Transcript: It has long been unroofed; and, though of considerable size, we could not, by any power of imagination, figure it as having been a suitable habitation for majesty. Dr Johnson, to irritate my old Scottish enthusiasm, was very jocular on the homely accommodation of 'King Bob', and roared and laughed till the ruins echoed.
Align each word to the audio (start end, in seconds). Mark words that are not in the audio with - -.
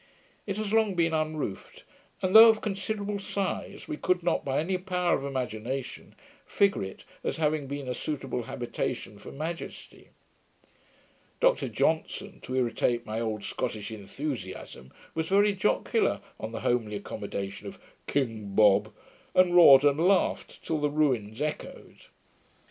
It 0.47 0.57
has 0.57 0.73
long 0.73 0.95
been 0.95 1.13
unroofed; 1.13 1.83
and, 2.23 2.33
though 2.33 2.49
of 2.49 2.59
considerable 2.59 3.19
size, 3.19 3.87
we 3.87 3.97
could 3.97 4.23
not, 4.23 4.43
by 4.43 4.59
any 4.59 4.79
power 4.79 5.13
of 5.15 5.23
imagination, 5.23 6.15
figure 6.43 6.81
it 6.83 7.05
as 7.23 7.37
having 7.37 7.67
been 7.67 7.87
a 7.87 7.93
suitable 7.93 8.41
habitation 8.41 9.19
for 9.19 9.31
majesty. 9.31 10.07
Dr 11.39 11.69
Johnson, 11.69 12.39
to 12.41 12.55
irritate 12.55 13.05
my 13.05 13.19
old 13.19 13.43
Scottish 13.43 13.91
enthusiasm, 13.91 14.91
was 15.13 15.27
very 15.27 15.53
jocular 15.53 16.21
on 16.39 16.51
the 16.51 16.61
homely 16.61 16.95
accommodation 16.95 17.67
of 17.67 17.79
'King 18.07 18.55
Bob', 18.55 18.91
and 19.35 19.55
roared 19.55 19.83
and 19.83 19.99
laughed 19.99 20.63
till 20.65 20.79
the 20.79 20.89
ruins 20.89 21.43
echoed. 21.43 22.05